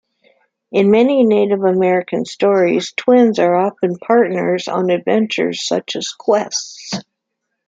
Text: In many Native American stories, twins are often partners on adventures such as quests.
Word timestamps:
In 0.71 0.89
many 0.89 1.23
Native 1.23 1.61
American 1.63 2.25
stories, 2.25 2.91
twins 2.97 3.37
are 3.37 3.53
often 3.55 3.99
partners 3.99 4.67
on 4.67 4.89
adventures 4.89 5.63
such 5.63 5.95
as 5.95 6.07
quests. 6.17 6.89